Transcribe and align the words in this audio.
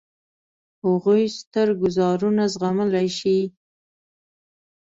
هغوی 0.85 1.23
ستر 1.37 1.67
ګوزارونه 1.81 2.43
زغملای 2.53 3.07
شي. 3.17 3.37